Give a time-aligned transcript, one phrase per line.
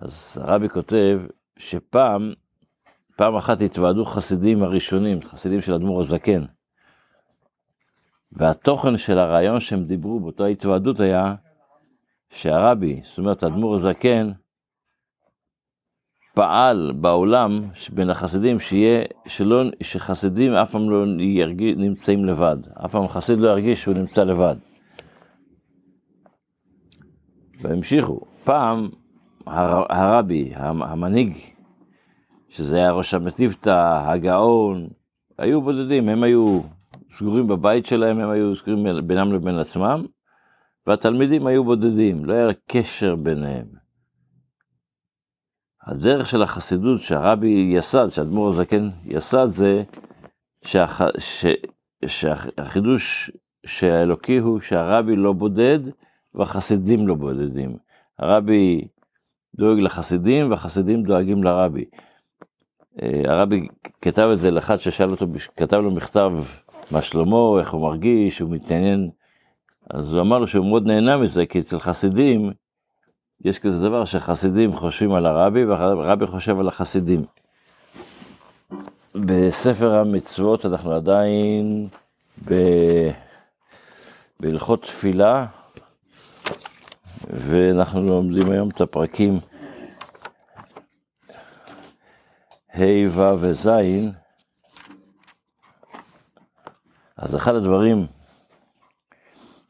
[0.00, 1.20] אז הרבי כותב
[1.56, 2.32] שפעם,
[3.16, 6.44] פעם אחת התוועדו חסידים הראשונים, חסידים של אדמו"ר הזקן.
[8.32, 11.34] והתוכן של הרעיון שהם דיברו באותה התוועדות היה
[12.30, 14.30] שהרבי, זאת אומרת אדמו"ר הזקן,
[16.34, 17.60] פעל בעולם
[17.92, 23.48] בין החסידים שיהיה, שלא, שחסידים אף פעם לא ירגיש, נמצאים לבד, אף פעם חסיד לא
[23.48, 24.56] ירגיש שהוא נמצא לבד.
[27.60, 28.88] והמשיכו, פעם
[29.50, 31.38] הר, הרבי, המנהיג,
[32.48, 34.88] שזה היה ראש המטיבתא, הגאון,
[35.38, 36.60] היו בודדים, הם היו
[37.10, 40.06] סגורים בבית שלהם, הם היו סגורים בינם לבין עצמם,
[40.86, 43.66] והתלמידים היו בודדים, לא היה קשר ביניהם.
[45.86, 49.82] הדרך של החסידות שהרבי יסד, שהאדמו"ר הזקן יסד, זה
[50.64, 51.00] שהח...
[51.18, 51.46] ש...
[52.06, 53.30] שהחידוש
[53.66, 55.78] שהאלוקי הוא שהרבי לא בודד
[56.34, 57.76] והחסידים לא בודדים.
[58.18, 58.88] הרבי
[59.54, 61.84] דואג לחסידים והחסידים דואגים לרבי.
[63.02, 63.68] אה, הרבי
[64.02, 65.26] כתב את זה לאחד ששאל אותו,
[65.56, 66.32] כתב לו מכתב
[66.90, 69.10] מה שלמה, איך הוא מרגיש, הוא מתעניין.
[69.90, 72.52] אז הוא אמר לו שהוא מאוד נהנה מזה, כי אצל חסידים
[73.44, 77.24] יש כזה דבר שחסידים חושבים על הרבי והרבי חושב על החסידים.
[79.14, 81.88] בספר המצוות אנחנו עדיין
[82.48, 82.54] ב...
[84.40, 85.46] בהלכות תפילה,
[87.32, 89.38] ואנחנו לומדים היום את הפרקים
[92.74, 93.68] ה', ו' וז',
[97.16, 98.06] אז אחד הדברים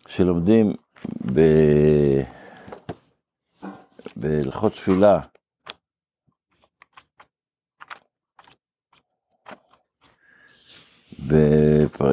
[0.07, 0.75] שלומדים
[1.35, 1.41] ב...
[4.17, 5.21] בהלכות תפילה,
[11.27, 12.13] בפר...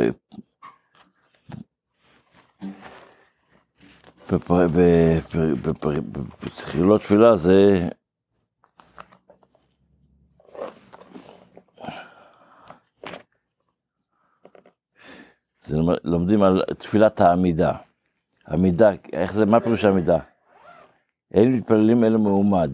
[6.43, 7.89] בתחילות תפילה זה
[15.65, 17.73] זה לומדים על תפילת העמידה.
[18.49, 20.17] עמידה, איך זה, מה פירוש העמידה?
[21.33, 22.71] אין מתפללים אלא מעומד.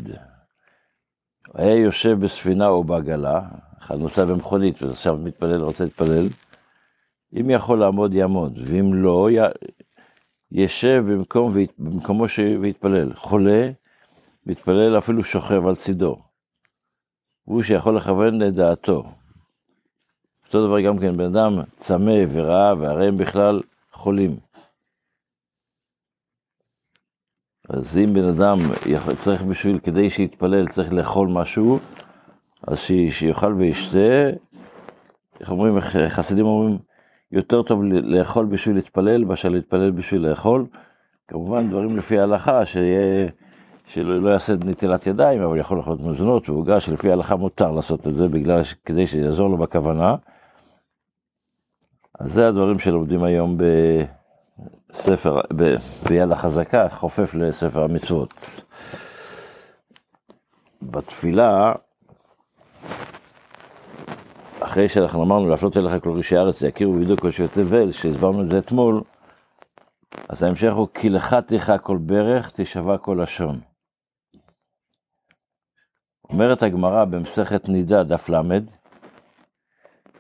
[1.54, 3.42] היה יושב בספינה או בעגלה,
[3.80, 6.28] אחד נוסע במכונית ועכשיו מתפלל, רוצה להתפלל,
[7.40, 9.30] אם יכול לעמוד יעמוד, ואם לא,
[10.54, 12.26] ישב במקום, במקומו
[12.62, 13.14] ויתפלל.
[13.14, 13.70] חולה,
[14.46, 16.18] מתפלל אפילו שוכב על צידו.
[17.44, 19.04] הוא שיכול לכוון לדעתו.
[20.46, 24.38] אותו דבר גם כן, בן אדם צמא ורעב, והרי הם בכלל חולים.
[27.70, 28.58] אז אם בן אדם
[29.18, 31.80] צריך בשביל, כדי שיתפלל, צריך לאכול משהו,
[32.68, 34.30] אז שיאכל וישתה,
[35.40, 36.78] איך אומרים, חסידים אומרים,
[37.34, 40.66] יותר טוב לאכול בשביל להתפלל, מאשר להתפלל בשביל לאכול.
[41.28, 43.30] כמובן דברים לפי ההלכה, שיהיה,
[43.86, 48.16] שלא לא יעשה נטילת ידיים, אבל יכול לאכול מזונות ועוגה, שלפי ההלכה מותר לעשות את
[48.16, 50.16] זה, בגלל, כדי שיעזור לו בכוונה.
[52.20, 53.58] אז זה הדברים שלומדים היום
[54.90, 55.76] בספר, ב,
[56.10, 58.62] ביד החזקה, חופף לספר המצוות.
[60.82, 61.74] בתפילה,
[64.74, 68.48] אחרי שאנחנו אמרנו להפנות אליך כל רישי הארץ, יכירו וידעו כל שבט תבל, שהסברנו את
[68.48, 69.02] זה אתמול,
[70.30, 73.60] אז ההמשך הוא, כי לך תיכה כל ברך, תשבע כל לשון.
[76.30, 78.60] אומרת הגמרא במסכת נידה, דף ל',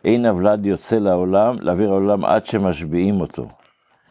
[0.05, 3.47] אין הוולד יוצא לעולם, לאוויר העולם עד שמשביעים אותו.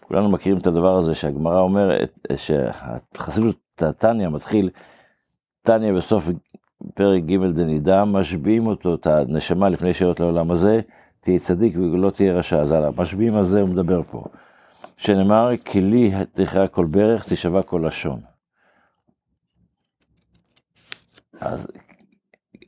[0.00, 3.56] כולנו מכירים את הדבר הזה שהגמרא אומרת, שהחסידות
[3.98, 4.70] תניא מתחיל,
[5.62, 6.24] תניא בסוף
[6.94, 10.80] פרק ג' דנידה, משביעים אותו, את הנשמה לפני שירות לעולם הזה,
[11.20, 12.60] תהיה צדיק ולא תהיה רשע.
[12.60, 14.24] אז על המשביעים הזה הוא מדבר פה.
[14.96, 18.20] שנאמר, כי לי תכרע כל ברך, תשבע כל לשון.
[21.40, 21.66] אז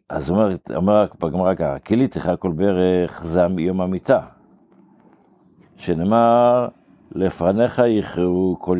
[0.08, 4.20] אז אומר, אומר בגמרא ככה, כי לי תכרע כל ברך זה יום המיטה.
[5.76, 6.68] שנאמר,
[7.12, 8.78] לפניך יכרעו כל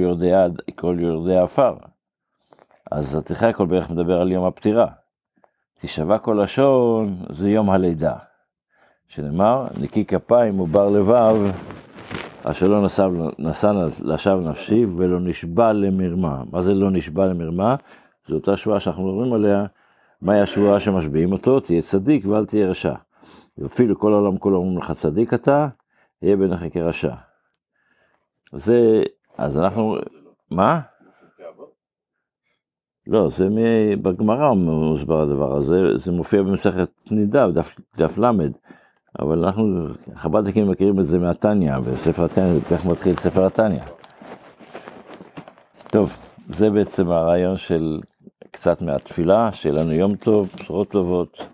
[1.01, 1.77] יורדי, עפר.
[2.91, 4.87] אז התכרע כל ברך מדבר על יום הפטירה.
[5.85, 8.15] תשבע כל לשון זה יום הלידה.
[9.09, 11.37] שנאמר, נקי כפיים ובר לבב,
[12.45, 12.85] אשר לא
[13.39, 16.43] נשא, לשווא נפשי ולא נשבע למרמה.
[16.51, 17.77] מה זה לא נשבע למרמה?
[18.27, 19.67] זו אותה שבועה שאנחנו מדברים עליה,
[20.23, 21.61] מהי השבועה שמשביעים אותו?
[21.61, 22.95] תהיה צדיק ואל תהיה רשע.
[23.67, 25.69] אפילו כל העולם כולו אומרים לך צדיק אתה,
[26.23, 27.15] יהיה בעיניך כרשע.
[28.53, 29.03] זה,
[29.39, 29.97] אז אנחנו,
[30.51, 30.81] מה?
[33.07, 33.49] לא, זה
[34.03, 38.31] בגמרא מוסבר הדבר הזה, זה מופיע במסכת נידה, דף, דף ל',
[39.19, 43.83] אבל אנחנו, חב"דניקים מכירים את זה מהתניא, בספר התניא, כך מתחיל ספר התניא.
[45.91, 46.17] טוב,
[46.49, 48.01] זה בעצם הרעיון של
[48.51, 51.54] קצת מהתפילה, שיהיה לנו יום טוב, בשורות טובות.